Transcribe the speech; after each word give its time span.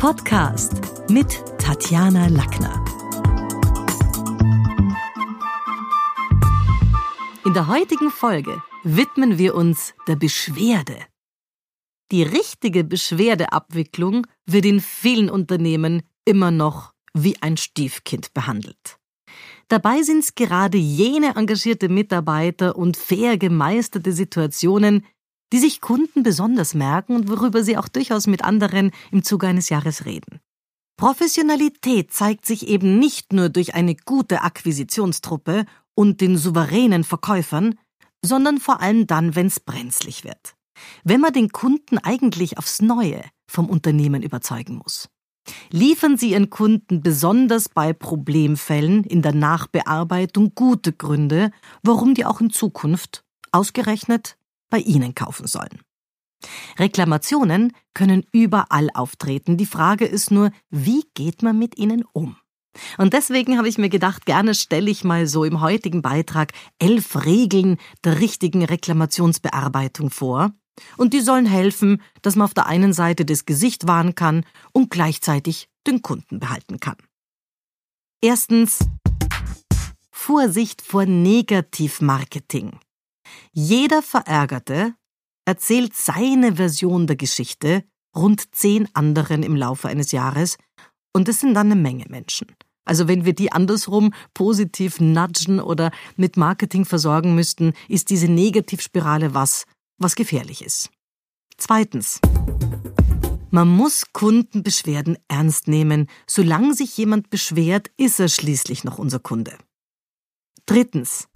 Podcast 0.00 0.72
mit 1.10 1.44
Tatjana 1.58 2.28
Lackner. 2.28 2.82
In 7.44 7.52
der 7.52 7.66
heutigen 7.66 8.10
Folge 8.10 8.62
widmen 8.82 9.36
wir 9.36 9.54
uns 9.54 9.92
der 10.08 10.16
Beschwerde. 10.16 10.96
Die 12.12 12.22
richtige 12.22 12.82
Beschwerdeabwicklung 12.82 14.26
wird 14.46 14.64
in 14.64 14.80
vielen 14.80 15.28
Unternehmen 15.28 16.02
immer 16.24 16.50
noch 16.50 16.94
wie 17.12 17.36
ein 17.42 17.58
Stiefkind 17.58 18.32
behandelt. 18.32 18.96
Dabei 19.68 20.00
sind 20.00 20.20
es 20.20 20.34
gerade 20.34 20.78
jene 20.78 21.36
engagierte 21.36 21.90
Mitarbeiter 21.90 22.74
und 22.74 22.96
fair 22.96 23.36
gemeisterte 23.36 24.12
Situationen, 24.12 25.04
die 25.52 25.58
sich 25.58 25.80
Kunden 25.80 26.22
besonders 26.22 26.74
merken 26.74 27.16
und 27.16 27.28
worüber 27.28 27.62
sie 27.62 27.76
auch 27.76 27.88
durchaus 27.88 28.26
mit 28.26 28.44
anderen 28.44 28.92
im 29.10 29.22
Zuge 29.22 29.46
eines 29.46 29.68
Jahres 29.68 30.04
reden. 30.04 30.40
Professionalität 30.96 32.12
zeigt 32.12 32.44
sich 32.44 32.68
eben 32.68 32.98
nicht 32.98 33.32
nur 33.32 33.48
durch 33.48 33.74
eine 33.74 33.96
gute 33.96 34.42
Akquisitionstruppe 34.42 35.64
und 35.94 36.20
den 36.20 36.36
souveränen 36.36 37.04
Verkäufern, 37.04 37.78
sondern 38.22 38.58
vor 38.58 38.80
allem 38.80 39.06
dann, 39.06 39.34
wenn 39.34 39.46
es 39.46 39.60
brenzlig 39.60 40.24
wird. 40.24 40.56
Wenn 41.04 41.20
man 41.20 41.32
den 41.32 41.50
Kunden 41.50 41.98
eigentlich 41.98 42.58
aufs 42.58 42.82
Neue 42.82 43.22
vom 43.50 43.68
Unternehmen 43.68 44.22
überzeugen 44.22 44.76
muss. 44.76 45.08
Liefern 45.70 46.16
Sie 46.16 46.32
Ihren 46.32 46.50
Kunden 46.50 47.02
besonders 47.02 47.68
bei 47.68 47.92
Problemfällen 47.92 49.04
in 49.04 49.22
der 49.22 49.34
Nachbearbeitung 49.34 50.54
gute 50.54 50.92
Gründe, 50.92 51.50
warum 51.82 52.14
die 52.14 52.24
auch 52.24 52.40
in 52.40 52.50
Zukunft 52.50 53.24
ausgerechnet 53.52 54.36
bei 54.70 54.78
Ihnen 54.78 55.14
kaufen 55.14 55.46
sollen. 55.46 55.80
Reklamationen 56.78 57.72
können 57.94 58.24
überall 58.32 58.88
auftreten. 58.94 59.56
Die 59.56 59.66
Frage 59.66 60.06
ist 60.06 60.30
nur, 60.30 60.50
wie 60.70 61.04
geht 61.14 61.42
man 61.42 61.58
mit 61.58 61.78
ihnen 61.78 62.04
um? 62.12 62.36
Und 62.98 63.12
deswegen 63.12 63.58
habe 63.58 63.68
ich 63.68 63.78
mir 63.78 63.88
gedacht, 63.88 64.26
gerne 64.26 64.54
stelle 64.54 64.90
ich 64.90 65.02
mal 65.04 65.26
so 65.26 65.44
im 65.44 65.60
heutigen 65.60 66.02
Beitrag 66.02 66.52
elf 66.78 67.24
Regeln 67.24 67.78
der 68.04 68.20
richtigen 68.20 68.64
Reklamationsbearbeitung 68.64 70.10
vor. 70.10 70.52
Und 70.96 71.12
die 71.12 71.20
sollen 71.20 71.46
helfen, 71.46 72.00
dass 72.22 72.36
man 72.36 72.44
auf 72.44 72.54
der 72.54 72.66
einen 72.66 72.92
Seite 72.92 73.24
das 73.24 73.44
Gesicht 73.44 73.86
wahren 73.86 74.14
kann 74.14 74.46
und 74.72 74.90
gleichzeitig 74.90 75.68
den 75.86 76.00
Kunden 76.00 76.38
behalten 76.38 76.78
kann. 76.78 76.96
Erstens 78.22 78.78
Vorsicht 80.12 80.80
vor 80.80 81.06
Negativmarketing. 81.06 82.78
Jeder 83.52 84.02
Verärgerte 84.02 84.94
erzählt 85.44 85.94
seine 85.94 86.56
Version 86.56 87.06
der 87.06 87.16
Geschichte 87.16 87.84
rund 88.16 88.54
zehn 88.54 88.88
anderen 88.94 89.42
im 89.42 89.56
Laufe 89.56 89.88
eines 89.88 90.12
Jahres 90.12 90.58
und 91.12 91.28
es 91.28 91.40
sind 91.40 91.54
dann 91.54 91.70
eine 91.70 91.80
Menge 91.80 92.06
Menschen. 92.08 92.48
Also 92.84 93.08
wenn 93.08 93.24
wir 93.24 93.34
die 93.34 93.52
andersrum 93.52 94.12
positiv 94.34 95.00
nudgen 95.00 95.60
oder 95.60 95.92
mit 96.16 96.36
Marketing 96.36 96.84
versorgen 96.84 97.34
müssten, 97.34 97.72
ist 97.88 98.10
diese 98.10 98.26
Negativspirale 98.26 99.34
was, 99.34 99.64
was 99.98 100.16
gefährlich 100.16 100.64
ist. 100.64 100.90
Zweitens. 101.56 102.20
Man 103.52 103.68
muss 103.68 104.12
Kundenbeschwerden 104.12 105.18
ernst 105.28 105.68
nehmen. 105.68 106.08
Solange 106.26 106.74
sich 106.74 106.96
jemand 106.96 107.30
beschwert, 107.30 107.90
ist 107.96 108.20
er 108.20 108.28
schließlich 108.28 108.84
noch 108.84 108.98
unser 108.98 109.18
Kunde. 109.18 109.58
Drittens. 110.66 111.26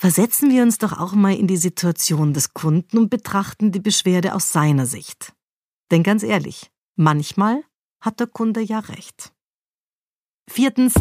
Versetzen 0.00 0.52
wir 0.52 0.62
uns 0.62 0.78
doch 0.78 0.92
auch 0.92 1.14
mal 1.14 1.34
in 1.34 1.48
die 1.48 1.56
Situation 1.56 2.32
des 2.32 2.54
Kunden 2.54 2.98
und 2.98 3.10
betrachten 3.10 3.72
die 3.72 3.80
Beschwerde 3.80 4.32
aus 4.32 4.52
seiner 4.52 4.86
Sicht. 4.86 5.34
Denn 5.90 6.04
ganz 6.04 6.22
ehrlich, 6.22 6.70
manchmal 6.94 7.64
hat 8.00 8.20
der 8.20 8.28
Kunde 8.28 8.60
ja 8.60 8.78
recht. 8.78 9.32
Viertens. 10.48 10.94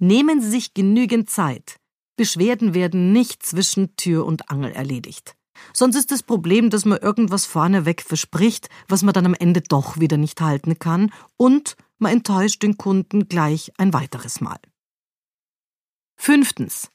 Nehmen 0.00 0.40
Sie 0.40 0.50
sich 0.50 0.74
genügend 0.74 1.30
Zeit. 1.30 1.76
Beschwerden 2.16 2.74
werden 2.74 3.12
nicht 3.12 3.46
zwischen 3.46 3.94
Tür 3.94 4.26
und 4.26 4.50
Angel 4.50 4.72
erledigt. 4.72 5.36
Sonst 5.72 5.94
ist 5.94 6.10
das 6.10 6.24
Problem, 6.24 6.68
dass 6.68 6.84
man 6.84 6.98
irgendwas 6.98 7.46
vorneweg 7.46 8.02
verspricht, 8.02 8.68
was 8.88 9.04
man 9.04 9.14
dann 9.14 9.24
am 9.24 9.34
Ende 9.34 9.60
doch 9.60 10.00
wieder 10.00 10.16
nicht 10.16 10.40
halten 10.40 10.80
kann, 10.80 11.12
und 11.36 11.76
man 11.98 12.10
enttäuscht 12.10 12.64
den 12.64 12.76
Kunden 12.76 13.28
gleich 13.28 13.70
ein 13.78 13.92
weiteres 13.92 14.40
Mal. 14.40 14.58
Fünftens. 16.16 16.90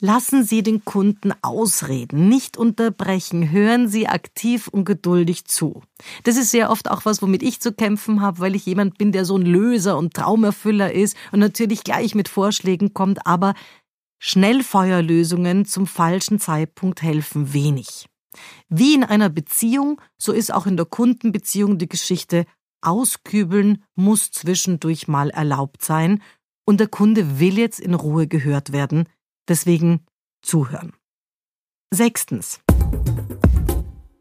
Lassen 0.00 0.44
Sie 0.44 0.62
den 0.62 0.84
Kunden 0.84 1.32
ausreden, 1.42 2.28
nicht 2.28 2.56
unterbrechen, 2.56 3.50
hören 3.50 3.88
Sie 3.88 4.06
aktiv 4.06 4.68
und 4.68 4.84
geduldig 4.84 5.46
zu. 5.46 5.82
Das 6.22 6.36
ist 6.36 6.52
sehr 6.52 6.70
oft 6.70 6.88
auch 6.88 7.04
was, 7.04 7.20
womit 7.20 7.42
ich 7.42 7.58
zu 7.58 7.72
kämpfen 7.72 8.20
habe, 8.20 8.38
weil 8.38 8.54
ich 8.54 8.64
jemand 8.64 8.96
bin, 8.96 9.10
der 9.10 9.24
so 9.24 9.36
ein 9.36 9.42
Löser 9.42 9.98
und 9.98 10.14
Traumerfüller 10.14 10.92
ist 10.92 11.16
und 11.32 11.40
natürlich 11.40 11.82
gleich 11.82 12.14
mit 12.14 12.28
Vorschlägen 12.28 12.94
kommt, 12.94 13.26
aber 13.26 13.54
Schnellfeuerlösungen 14.20 15.64
zum 15.64 15.88
falschen 15.88 16.38
Zeitpunkt 16.38 17.02
helfen 17.02 17.52
wenig. 17.52 18.06
Wie 18.68 18.94
in 18.94 19.02
einer 19.02 19.30
Beziehung, 19.30 20.00
so 20.16 20.32
ist 20.32 20.54
auch 20.54 20.66
in 20.66 20.76
der 20.76 20.86
Kundenbeziehung 20.86 21.76
die 21.76 21.88
Geschichte 21.88 22.46
Auskübeln 22.82 23.82
muss 23.96 24.30
zwischendurch 24.30 25.08
mal 25.08 25.30
erlaubt 25.30 25.82
sein 25.84 26.22
und 26.64 26.78
der 26.78 26.86
Kunde 26.86 27.40
will 27.40 27.58
jetzt 27.58 27.80
in 27.80 27.94
Ruhe 27.94 28.28
gehört 28.28 28.70
werden, 28.70 29.08
Deswegen 29.48 30.04
zuhören. 30.42 30.92
Sechstens. 31.92 32.60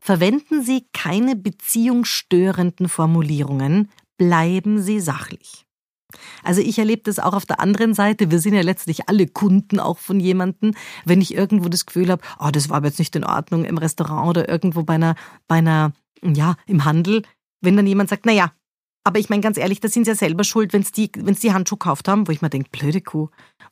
Verwenden 0.00 0.62
Sie 0.62 0.86
keine 0.92 1.36
beziehungsstörenden 1.36 2.88
Formulierungen, 2.88 3.90
bleiben 4.16 4.80
Sie 4.80 4.98
sachlich. 4.98 5.66
Also 6.42 6.60
ich 6.60 6.78
erlebe 6.78 7.02
das 7.04 7.18
auch 7.18 7.34
auf 7.34 7.46
der 7.46 7.60
anderen 7.60 7.94
Seite. 7.94 8.30
Wir 8.30 8.40
sind 8.40 8.54
ja 8.54 8.62
letztlich 8.62 9.08
alle 9.08 9.28
Kunden 9.28 9.78
auch 9.78 9.98
von 9.98 10.18
jemandem. 10.18 10.74
Wenn 11.04 11.20
ich 11.20 11.34
irgendwo 11.34 11.68
das 11.68 11.86
Gefühl 11.86 12.10
habe, 12.10 12.22
oh, 12.38 12.50
das 12.50 12.68
war 12.68 12.78
aber 12.78 12.88
jetzt 12.88 12.98
nicht 12.98 13.14
in 13.14 13.24
Ordnung 13.24 13.64
im 13.64 13.78
Restaurant 13.78 14.30
oder 14.30 14.48
irgendwo 14.48 14.82
bei 14.82 14.94
einer, 14.94 15.14
bei 15.46 15.56
einer, 15.56 15.92
ja, 16.22 16.56
im 16.66 16.84
Handel, 16.84 17.22
wenn 17.60 17.76
dann 17.76 17.86
jemand 17.86 18.10
sagt, 18.10 18.26
na 18.26 18.32
ja, 18.32 18.52
aber 19.04 19.18
ich 19.18 19.30
meine 19.30 19.42
ganz 19.42 19.56
ehrlich, 19.56 19.80
da 19.80 19.88
sind 19.88 20.04
sie 20.04 20.10
ja 20.10 20.14
selber 20.14 20.44
schuld, 20.44 20.72
wenn 20.72 20.82
sie 20.82 20.92
die, 20.92 21.12
die 21.12 21.52
Handschuhe 21.52 21.78
gekauft 21.78 22.06
haben, 22.06 22.28
wo 22.28 22.32
ich 22.32 22.42
mir 22.42 22.50
denke, 22.50 22.68
blöde 22.70 23.00
Kuh. 23.00 23.28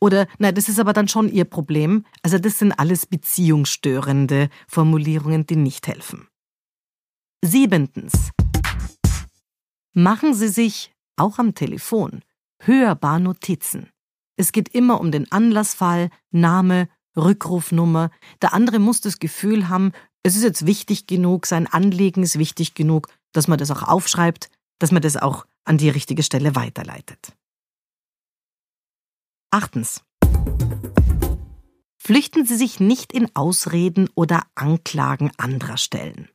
Oder, 0.00 0.26
nein, 0.38 0.54
das 0.54 0.68
ist 0.68 0.80
aber 0.80 0.92
dann 0.92 1.08
schon 1.08 1.28
ihr 1.28 1.44
Problem. 1.44 2.04
Also 2.22 2.38
das 2.38 2.58
sind 2.58 2.72
alles 2.72 3.06
beziehungsstörende 3.06 4.48
Formulierungen, 4.66 5.46
die 5.46 5.56
nicht 5.56 5.86
helfen. 5.86 6.26
Siebentens. 7.44 8.30
Machen 9.94 10.34
Sie 10.34 10.48
sich, 10.48 10.92
auch 11.16 11.38
am 11.38 11.54
Telefon, 11.54 12.22
hörbar 12.60 13.18
Notizen. 13.18 13.90
Es 14.36 14.52
geht 14.52 14.70
immer 14.70 15.00
um 15.00 15.12
den 15.12 15.30
Anlassfall, 15.30 16.10
Name, 16.30 16.88
Rückrufnummer. 17.16 18.10
Der 18.40 18.54
andere 18.54 18.78
muss 18.78 19.00
das 19.00 19.18
Gefühl 19.18 19.68
haben, 19.68 19.92
es 20.22 20.36
ist 20.36 20.42
jetzt 20.42 20.66
wichtig 20.66 21.06
genug, 21.06 21.46
sein 21.46 21.66
Anliegen 21.66 22.22
ist 22.22 22.38
wichtig 22.38 22.74
genug, 22.74 23.08
dass 23.32 23.48
man 23.48 23.58
das 23.58 23.70
auch 23.70 23.82
aufschreibt, 23.82 24.50
dass 24.82 24.90
man 24.90 25.00
das 25.00 25.16
auch 25.16 25.46
an 25.64 25.78
die 25.78 25.90
richtige 25.90 26.24
Stelle 26.24 26.56
weiterleitet. 26.56 27.36
Achtens. 29.52 30.02
Flüchten 31.98 32.44
Sie 32.44 32.56
sich 32.56 32.80
nicht 32.80 33.12
in 33.12 33.30
Ausreden 33.36 34.10
oder 34.16 34.42
Anklagen 34.56 35.30
anderer 35.36 35.76
Stellen. 35.76 36.28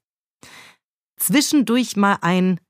Zwischendurch 1.17 1.97
mal 1.97 2.19
ein 2.21 2.61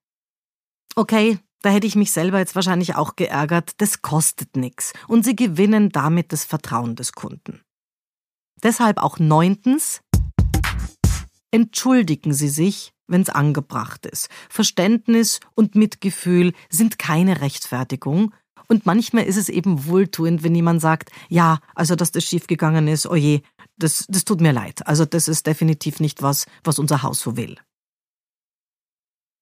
Okay, 0.95 1.37
da 1.61 1.69
hätte 1.69 1.85
ich 1.85 1.95
mich 1.95 2.11
selber 2.11 2.39
jetzt 2.39 2.55
wahrscheinlich 2.55 2.95
auch 2.95 3.15
geärgert, 3.15 3.73
das 3.77 4.01
kostet 4.01 4.57
nichts 4.57 4.93
und 5.07 5.23
Sie 5.23 5.35
gewinnen 5.35 5.89
damit 5.89 6.33
das 6.33 6.43
Vertrauen 6.43 6.95
des 6.95 7.11
Kunden. 7.11 7.61
Deshalb 8.63 8.97
auch 8.97 9.19
neuntens, 9.19 10.01
entschuldigen 11.51 12.33
Sie 12.33 12.49
sich, 12.49 12.93
wenn 13.07 13.21
es 13.21 13.29
angebracht 13.29 14.05
ist. 14.05 14.29
Verständnis 14.49 15.39
und 15.55 15.75
Mitgefühl 15.75 16.53
sind 16.69 16.99
keine 16.99 17.41
Rechtfertigung. 17.41 18.33
Und 18.67 18.85
manchmal 18.85 19.23
ist 19.23 19.37
es 19.37 19.49
eben 19.49 19.85
wohltuend, 19.85 20.43
wenn 20.43 20.53
jemand 20.53 20.81
sagt, 20.81 21.11
ja, 21.29 21.59
also 21.73 21.95
dass 21.95 22.11
das 22.11 22.25
schiefgegangen 22.25 22.87
ist, 22.87 23.07
oje, 23.07 23.41
das, 23.77 24.05
das 24.09 24.25
tut 24.25 24.41
mir 24.41 24.51
leid. 24.51 24.85
Also 24.87 25.05
das 25.05 25.27
ist 25.27 25.47
definitiv 25.47 25.99
nicht 25.99 26.21
was, 26.21 26.45
was 26.63 26.79
unser 26.79 27.01
Haus 27.03 27.21
so 27.21 27.37
will. 27.37 27.55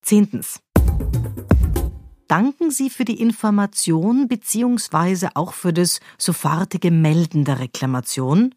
Zehntens. 0.03 0.59
Danken 2.27 2.71
Sie 2.71 2.89
für 2.89 3.05
die 3.05 3.19
Information 3.19 4.27
beziehungsweise 4.27 5.35
auch 5.35 5.53
für 5.53 5.73
das 5.73 5.99
sofortige 6.17 6.91
Melden 6.91 7.45
der 7.45 7.59
Reklamation 7.59 8.53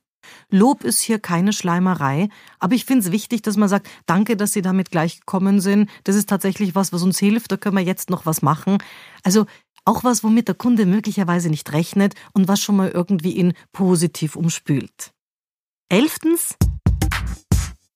Lob 0.50 0.84
ist 0.84 1.00
hier 1.00 1.18
keine 1.18 1.52
Schleimerei, 1.52 2.28
aber 2.58 2.74
ich 2.74 2.84
finde 2.84 3.06
es 3.06 3.12
wichtig, 3.12 3.42
dass 3.42 3.56
man 3.56 3.68
sagt, 3.68 3.88
danke, 4.06 4.36
dass 4.36 4.52
Sie 4.52 4.62
damit 4.62 4.90
gleich 4.90 5.20
gekommen 5.20 5.60
sind. 5.60 5.90
Das 6.04 6.16
ist 6.16 6.28
tatsächlich 6.28 6.74
was, 6.74 6.92
was 6.92 7.02
uns 7.02 7.18
hilft, 7.18 7.52
da 7.52 7.56
können 7.56 7.76
wir 7.76 7.84
jetzt 7.84 8.10
noch 8.10 8.26
was 8.26 8.42
machen. 8.42 8.78
Also 9.22 9.46
auch 9.84 10.04
was, 10.04 10.22
womit 10.22 10.48
der 10.48 10.54
Kunde 10.54 10.84
möglicherweise 10.84 11.48
nicht 11.48 11.72
rechnet 11.72 12.14
und 12.34 12.46
was 12.46 12.60
schon 12.60 12.76
mal 12.76 12.90
irgendwie 12.90 13.32
ihn 13.32 13.54
positiv 13.72 14.36
umspült. 14.36 15.12
Elftens. 15.88 16.56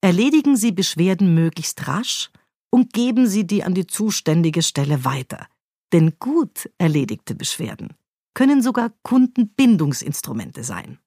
Erledigen 0.01 0.57
Sie 0.57 0.73
Beschwerden 0.73 1.35
möglichst 1.35 1.87
rasch 1.87 2.31
und 2.71 2.93
geben 2.93 3.27
Sie 3.27 3.47
die 3.47 3.63
an 3.63 3.75
die 3.75 3.87
zuständige 3.87 4.63
Stelle 4.63 5.05
weiter. 5.05 5.47
Denn 5.93 6.15
gut 6.19 6.71
erledigte 6.79 7.35
Beschwerden 7.35 7.95
können 8.35 8.63
sogar 8.63 8.93
Kundenbindungsinstrumente 9.03 10.65
sein. 10.65 10.99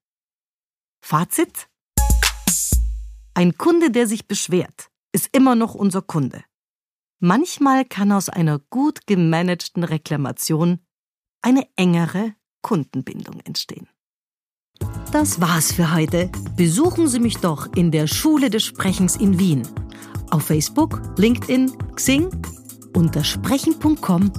Fazit? 1.08 1.68
Ein 3.36 3.60
Kunde, 3.60 3.92
der 3.92 4.08
sich 4.08 4.28
beschwert, 4.28 4.90
ist 5.12 5.30
immer 5.34 5.54
noch 5.54 5.76
unser 5.76 6.02
Kunde. 6.02 6.44
Manchmal 7.20 7.86
kann 7.86 8.12
aus 8.12 8.28
einer 8.28 8.58
gut 8.72 9.06
gemanagten 9.06 9.84
Reklamation 9.84 10.80
eine 11.44 11.68
engere 11.76 12.34
Kundenbindung 12.64 13.40
entstehen. 13.42 13.88
Das 15.12 15.40
war's 15.40 15.74
für 15.74 15.94
heute. 15.94 16.32
Besuchen 16.56 17.08
Sie 17.08 17.20
mich 17.20 17.38
doch 17.38 17.72
in 17.76 17.92
der 17.92 18.08
Schule 18.08 18.50
des 18.50 18.64
Sprechens 18.64 19.16
in 19.16 19.38
Wien. 19.38 19.62
Auf 20.32 20.46
Facebook, 20.46 21.00
LinkedIn, 21.20 21.72
Xing, 21.94 22.32
unter 22.96 23.24
sprechen.com 23.24 24.34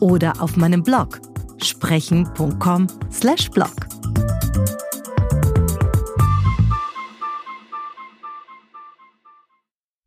oder 0.00 0.40
auf 0.40 0.56
meinem 0.56 0.82
Blog 0.82 1.20
sprechen.com/blog. 1.62 3.86